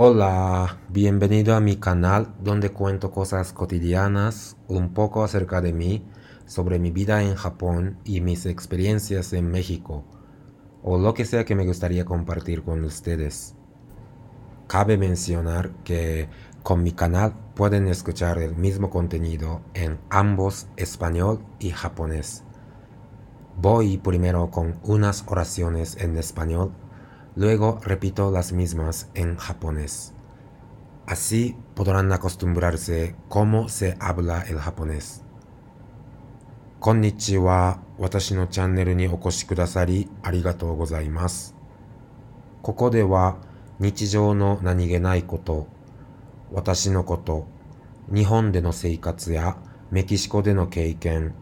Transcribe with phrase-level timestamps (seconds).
[0.00, 6.06] Hola, bienvenido a mi canal donde cuento cosas cotidianas, un poco acerca de mí,
[6.46, 10.04] sobre mi vida en Japón y mis experiencias en México,
[10.84, 13.56] o lo que sea que me gustaría compartir con ustedes.
[14.68, 16.28] Cabe mencionar que
[16.62, 22.44] con mi canal pueden escuchar el mismo contenido en ambos español y japonés.
[23.60, 26.72] Voy primero con unas oraciones en español
[27.38, 30.12] Luego repito las mismas en japonés.
[31.06, 35.22] Así podrán acostumbrarse cómo se habla el japonés.
[36.80, 37.78] こんにちは。
[37.96, 41.54] 私のチャンネルにお越しくださりありがとうございます。
[42.60, 43.36] ここでは
[43.78, 45.68] 日常の何気ないこと、
[46.50, 47.46] 私のこと、
[48.12, 49.58] 日本での生活や
[49.92, 51.34] メキシコでの経験、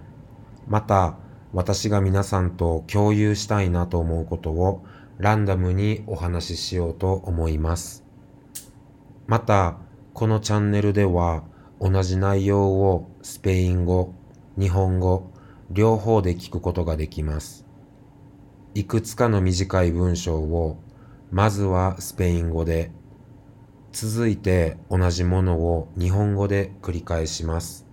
[0.69, 1.17] また
[1.55, 4.85] 私が皆さんと共有したいなと思うことを
[5.19, 8.05] ランダムにお話ししようと思います。
[9.27, 9.79] また、
[10.13, 11.45] このチャンネルでは
[11.81, 14.15] 同じ内容をスペイン語、
[14.59, 15.31] 日本語、
[15.71, 17.67] 両方で聞くことができます。
[18.75, 20.79] いくつかの短い文章を
[21.31, 22.93] まずはスペイン語で、
[23.93, 27.87] 続いて同じものを日本語で繰り返します。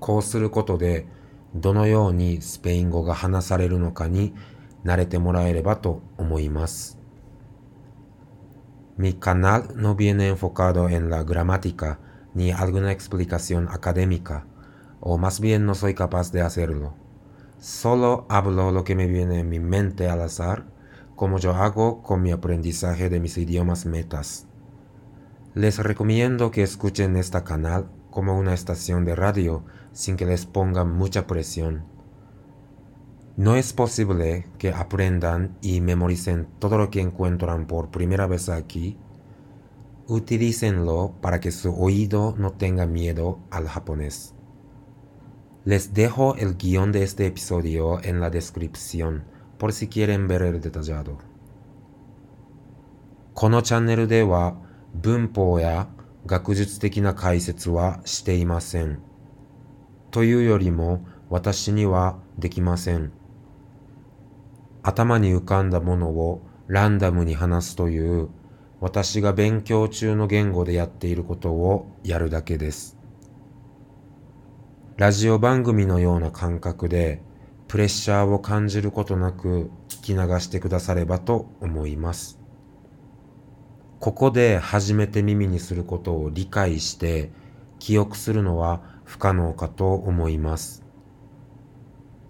[0.00, 1.06] こうすることで
[1.54, 4.34] どのようにスペイン語が話されるのかに
[4.83, 6.99] 慣れてもらえればと思います。
[8.97, 11.99] Mi canal no viene enfocado en la gramática
[12.33, 14.45] ni alguna explicación académica,
[14.99, 16.93] o más bien no soy capaz de hacerlo.
[17.59, 20.65] Solo hablo lo que me viene en mi mente al azar,
[21.15, 24.47] como yo hago con mi aprendizaje de mis idiomas metas.
[25.53, 30.83] Les recomiendo que escuchen este canal como una estación de radio sin que les ponga
[30.83, 31.83] mucha presión.
[33.37, 38.97] No es posible que aprendan y memoricen todo lo que encuentran por primera vez aquí.
[40.07, 44.33] Utilícenlo para que su oído no tenga miedo al japonés.
[45.63, 49.23] Les dejo el guión de este episodio en la descripción
[49.57, 51.17] por si quieren ver el detallado.
[53.33, 54.57] このチャンネルでは
[54.93, 55.87] 文法や
[56.25, 58.99] 学術的な解説はしていません。
[60.11, 63.13] というよりも私にはできません。
[64.84, 68.28] 頭に浮かんだものをランダムに話すという
[68.80, 72.98] 私が勉強中の言語でやっていることをやるだけです。
[74.98, 77.22] ラジオ番組のような感覚で
[77.66, 82.38] プレッシャーを感じることなく聞き流してくださればと思います。
[84.00, 87.32] ここで初めて耳にすることを理解して
[87.78, 90.83] 記憶するのは不可能かと思います。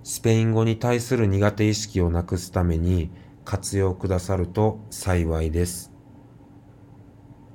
[0.05, 3.11] スペイン語に対する苦手意識をなくすために
[3.47, 5.93] 活用くださると幸いです。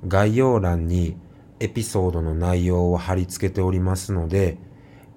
[0.06, 1.16] 概要欄に
[1.60, 4.58] エピソードの内容を貼り付けておりますので、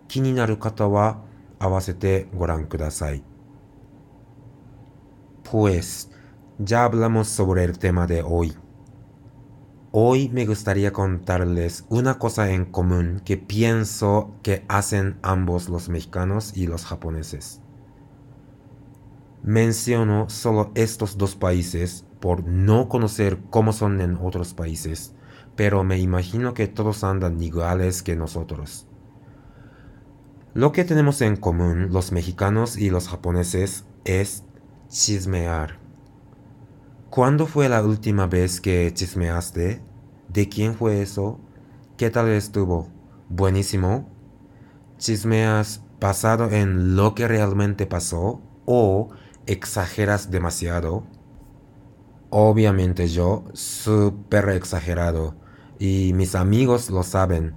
[0.07, 1.23] 気になる方は
[1.57, 3.23] 合わせてご覧ください。
[5.43, 6.11] Pues,
[6.59, 8.62] ya hablamos sobre el tema de hoy.
[9.95, 16.57] Hoy me gustaría contarles una cosa en común que pienso que hacen ambos los mexicanos
[16.57, 17.61] y los japoneses.
[19.43, 25.13] Menciono solo estos dos países por no conocer cómo son en otros países,
[25.55, 28.87] pero me imagino que todos andan iguales que nosotros.
[30.55, 34.43] Lo que tenemos en común los mexicanos y los japoneses es
[34.89, 35.82] chismear.
[37.13, 39.83] ¿Cuándo fue la última vez que chismeaste?
[40.29, 41.39] ¿De quién fue eso?
[41.95, 42.89] ¿Qué tal estuvo?
[43.29, 44.09] ¿Buenísimo?
[44.97, 49.09] ¿Chismeas basado en lo que realmente pasó o
[49.45, 51.03] exageras demasiado?
[52.31, 55.35] Obviamente yo, súper exagerado,
[55.77, 57.53] y mis amigos lo saben,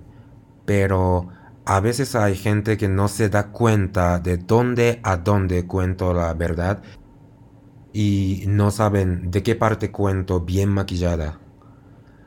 [0.67, 1.29] pero
[1.65, 6.35] a veces hay gente que no se da cuenta de dónde a dónde cuento la
[6.35, 6.83] verdad
[7.99, 11.41] y no saben de qué parte cuento bien maquillada.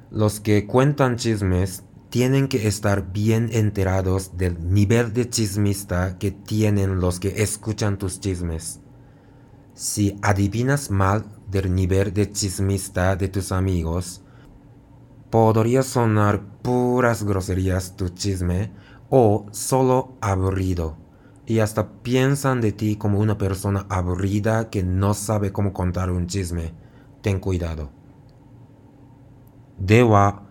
[0.09, 6.99] Los que cuentan chismes tienen que estar bien enterados del nivel de chismista que tienen
[6.99, 8.79] los que escuchan tus chismes.
[9.75, 14.23] Si adivinas mal del nivel de chismista de tus amigos,
[15.29, 18.71] podría sonar puras groserías tu chisme
[19.11, 20.97] o solo aburrido
[21.49, 26.27] y hasta piensan de ti como una persona aburrida que no sabe cómo contar un
[26.27, 26.73] chisme.
[27.23, 27.89] Ten cuidado.
[29.79, 30.43] では、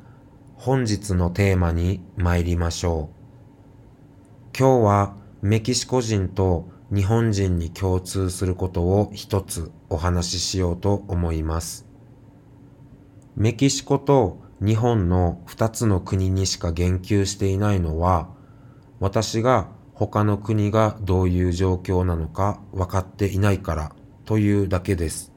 [0.56, 4.58] 本日のテーマに参りましょう。
[4.58, 11.86] 今日はメキシコ人と日本人に共通することを一つお話ししようと思います。
[13.36, 18.30] メキシコと日本の2つの国にしか言及していないのは、
[18.98, 23.92] 私が他の国がどういう状況なのか分かっていないから
[24.26, 25.32] というだけです。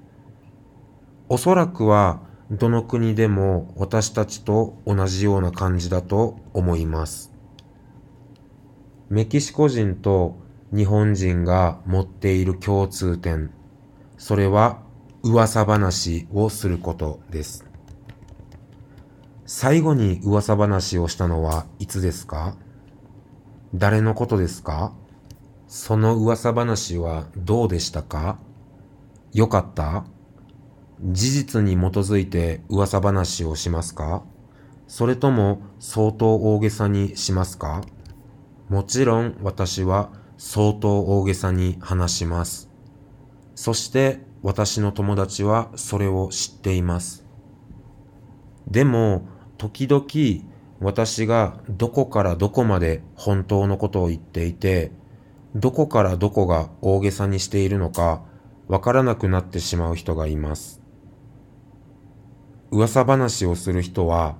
[1.29, 2.21] おそらくは
[2.51, 7.33] どの国でも私たちと同じような感じだと思います。
[9.09, 10.37] メキシコ人と
[10.71, 13.49] 日本人が持っている共通点、
[14.19, 14.83] それは
[15.23, 17.65] 噂話をすることです。
[19.47, 22.55] 最後に噂話をしたのはいつですか？
[23.73, 24.93] 誰のことですか？
[25.67, 28.37] その噂話はどうでしたか？
[29.33, 30.03] よかった？
[31.01, 34.23] 事実に基づいて噂話をしますか？
[34.87, 37.81] それとも相当大げさにしますか？
[38.67, 42.69] もちろん私は相当大げさに話します。
[43.55, 47.25] そして私の友達はそれを知っています。
[48.67, 49.27] でも
[49.57, 50.03] 時々
[50.81, 54.91] 私がどこからどこまで本当のことを言っていて、
[55.55, 58.23] どこからどこが大げさにしているのか
[58.67, 60.81] わからなくなってしまう人がいます。
[62.71, 64.37] 噂話をする人は、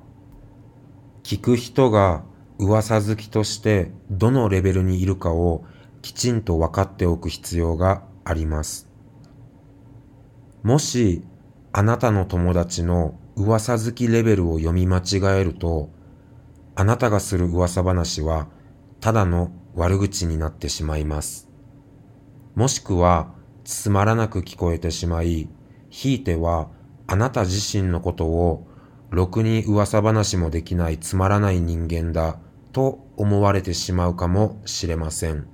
[1.22, 2.24] 聞く人が
[2.58, 5.64] 噂好きとしてどのレベルにいるかを
[6.02, 8.90] きちんと分かっておく必要があります。
[10.64, 11.24] もし
[11.72, 15.90] あなたの友達の噂好きレベルを読み間違えると、
[16.82, 18.48] あなたがする噂話は
[19.02, 21.48] ただの悪口になってしまいます。
[22.56, 25.48] もしくはつまらなく聞こえてしまい、
[25.92, 26.72] ひいては
[27.06, 28.68] あなた自身のことを
[29.12, 32.40] ろくに噂話もできないつまらない人間だ
[32.72, 35.46] と思われてしまうかもしれません。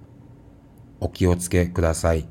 [1.01, 2.25] お気をつけください。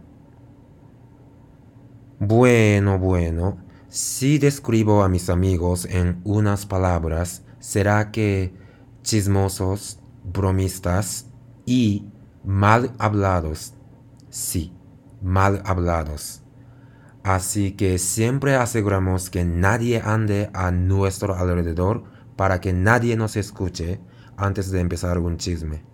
[2.18, 3.58] Bueno, bueno.
[3.90, 8.64] Si describo a mis amigos en unas palabras, será que
[9.06, 11.26] chismosos, bromistas
[11.64, 12.10] y
[12.44, 13.74] mal hablados.
[14.30, 14.72] Sí,
[15.22, 16.42] mal hablados.
[17.22, 22.02] Así que siempre aseguramos que nadie ande a nuestro alrededor
[22.34, 24.00] para que nadie nos escuche
[24.36, 25.84] antes de empezar un chisme.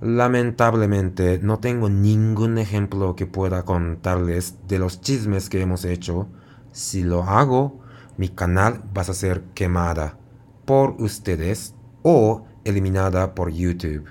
[0.00, 6.28] Lamentablemente no tengo ningún ejemplo que pueda contarles de los chismes que hemos hecho
[6.72, 7.80] si lo hago,
[8.16, 10.18] mi canal va a ser quemada
[10.64, 14.04] por ustedes o eliminada por YouTube.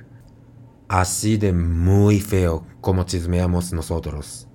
[0.87, 4.47] Así de muy feo como chismeamos nosotros.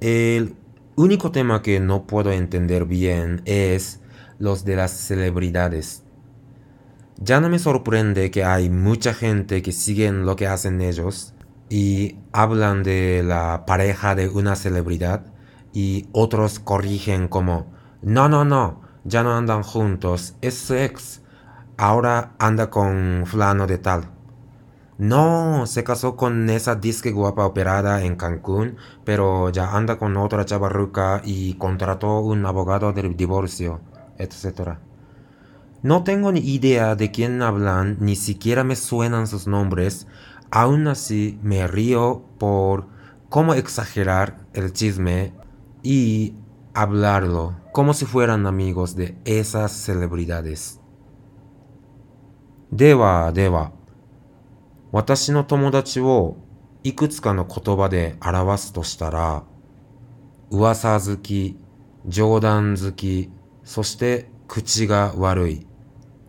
[0.00, 0.56] El
[0.96, 4.00] único tema que no puedo entender bien es
[4.38, 6.02] los de las celebridades.
[7.18, 11.34] Ya no me sorprende que hay mucha gente que siguen lo que hacen ellos
[11.70, 15.24] y hablan de la pareja de una celebridad
[15.72, 17.72] y otros corrigen como,
[18.02, 21.22] no, no, no, ya no andan juntos, es ex,
[21.76, 24.10] ahora anda con fulano de tal.
[24.96, 30.44] No, se casó con esa disque guapa operada en Cancún, pero ya anda con otra
[30.44, 33.80] chavarruca y contrató un abogado del divorcio,
[34.18, 34.78] etc.
[35.82, 40.06] No tengo ni idea de quién hablan, ni siquiera me suenan sus nombres,
[40.52, 42.86] aún así me río por
[43.28, 45.32] cómo exagerar el chisme
[45.82, 46.36] y
[46.72, 50.80] hablarlo como si fueran amigos de esas celebridades.
[52.74, 53.70] ではでは、
[54.90, 56.36] 私の友達を
[56.82, 59.44] いくつかの言葉で表すとしたら、
[60.50, 61.56] 噂好き、
[62.04, 63.30] 冗談好き、
[63.62, 65.68] そして口が悪い。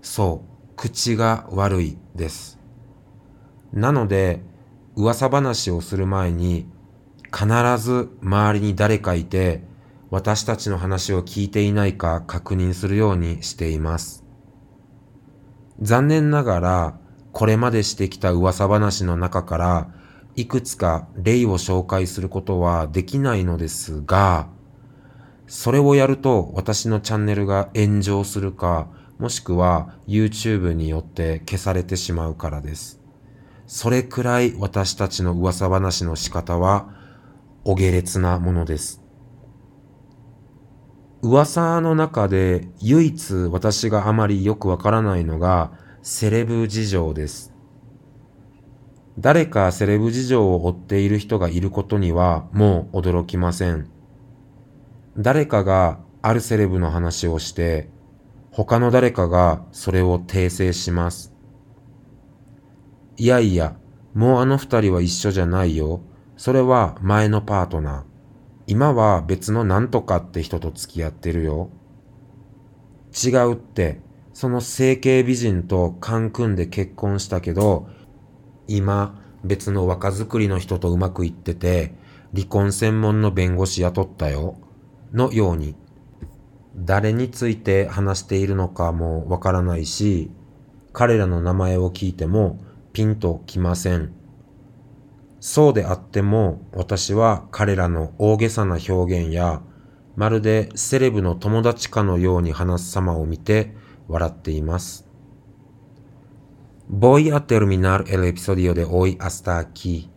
[0.03, 2.59] そう、口が悪いです。
[3.73, 4.43] なので、
[4.95, 6.67] 噂話をする前に
[7.33, 7.47] 必
[7.79, 9.63] ず周りに誰かいて、
[10.11, 14.24] 私たちの話を聞いていないか確認するようにしています。
[15.81, 16.97] 残念ながら、
[17.31, 19.87] これまでしてきた噂話の中から、
[20.35, 24.47] いくつか例を紹介することはできないのですが、
[25.47, 32.99] それをやると私のチャンネルが炎上するか、もしくは YouTube によって消されてしまうからです。
[33.67, 36.89] それくらい私たちの噂話の仕方は
[37.63, 39.04] お下劣なものです。
[41.21, 47.53] 噂の中で唯一私があまりよくわからないのがセレブ事情です。
[49.17, 53.89] 誰かセレブ事情を追っている人がいることにはもう驚きません。
[55.17, 57.89] 誰かがあるセレブの話をして
[58.51, 61.33] 他の誰かがそれを訂正します。
[63.17, 63.77] いやいや、
[64.13, 66.01] もうあの二人は一緒じゃないよ。
[66.37, 68.14] それは前のパートナー。
[68.67, 71.69] 今は別のなんとかって人と付き合ってるよ。
[73.23, 74.01] 違うって、
[74.33, 77.87] その整形美人とカンクンで結婚したけど、
[78.67, 81.93] 今別の若作りの人とうまくいってて、
[82.33, 84.57] 離婚専門の弁護士雇ったよ。
[85.13, 85.75] のように。
[86.75, 90.31] 誰について話しているのかもわからないし、
[90.91, 92.59] 彼らの名前を聞いても
[92.91, 94.24] ピンときません。
[95.47, 99.61] そうであっても私は彼らの大げさな表現や
[100.15, 103.75] まるでセレブの友達かのように話す様を見て
[104.07, 105.07] 笑っています。
[106.89, 110.09] Voy a terminar el episodio de hoy hasta aquí.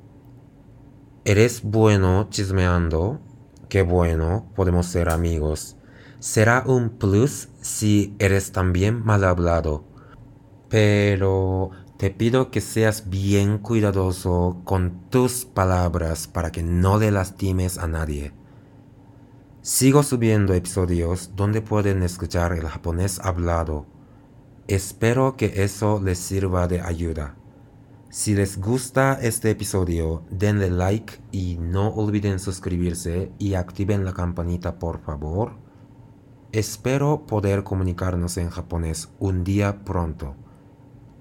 [1.26, 3.20] ¿Eres bueno chismeando?
[3.68, 5.76] Qué bueno, podemos ser amigos.
[6.20, 9.85] Será un plus si eres también mal hablado.
[10.70, 17.76] Pero te pido que seas bien cuidadoso con tus palabras para que no le lastimes
[17.76, 18.33] a nadie.
[19.62, 23.87] Sigo subiendo episodios donde pueden escuchar el japonés hablado.
[24.69, 27.35] Espero que eso les sirva de ayuda.
[28.11, 34.78] Si les gusta este episodio, denle like y no olviden suscribirse y activen la campanita
[34.78, 35.57] por favor.
[36.52, 40.37] Espero poder comunicarnos en japonés un día pronto.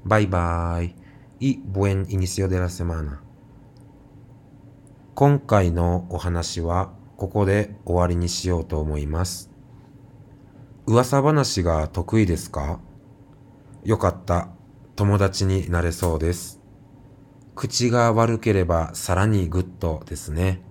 [0.07, 0.95] Bye bye
[1.41, 3.19] y buen inicio de la semana.
[5.15, 9.51] 今回のお話はここで終わりにしようと思います。
[10.85, 12.79] 噂話が得意ですか？
[13.83, 14.47] よかった。
[14.95, 16.61] 友達になれそうです。
[17.53, 20.61] 口が悪ければさらにグッドですね。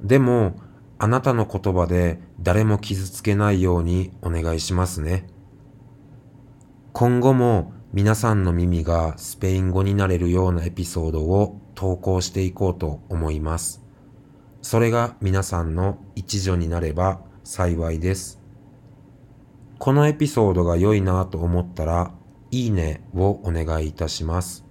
[0.00, 0.56] でも、
[0.98, 5.28] あなたの言葉で誰も傷つけないようにお願いしますね。
[6.92, 13.84] 今後も皆さんの耳がスペイン語になれるようなエピソードを投稿していこうと思います。
[14.62, 18.40] それが皆さんの一助になれば幸いです。
[19.78, 22.14] このエピソードが良いなと思ったら、
[22.50, 24.64] いいねをお願いいたします。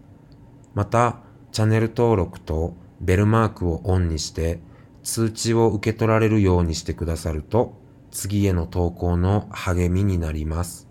[0.73, 1.19] また、
[1.51, 4.61] チャンネル登録とベルマークをオンにして
[5.03, 7.77] 通知を受け取られるようにしてくださると
[8.09, 10.87] 次への投稿の励みになります。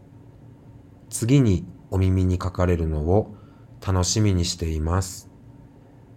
[1.09, 3.35] 次にお耳にかかれるのを
[3.87, 5.31] 楽しみにしています。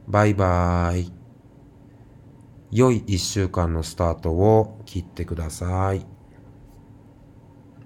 [0.08, 1.13] バイバーイ。
[2.72, 6.12] 良い一週間のスタートを切ってください。